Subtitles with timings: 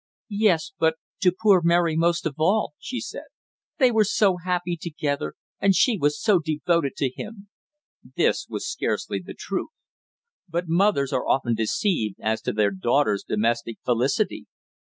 [0.33, 3.25] "Yes, but to poor Mary most of all," she said.
[3.77, 7.49] "They were so happy together; and she was so devoted to him."
[8.17, 9.69] This was scarcely the truth;
[10.49, 14.47] but mothers are often deceived as to their daughters' domestic felicity.